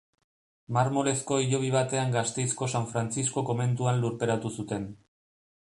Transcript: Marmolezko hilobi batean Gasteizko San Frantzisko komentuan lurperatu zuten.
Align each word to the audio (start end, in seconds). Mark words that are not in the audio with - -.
Marmolezko 0.77 1.35
hilobi 1.41 1.69
batean 1.75 2.15
Gasteizko 2.17 2.69
San 2.75 2.89
Frantzisko 2.95 3.47
komentuan 3.53 4.03
lurperatu 4.07 4.55
zuten. 4.57 4.93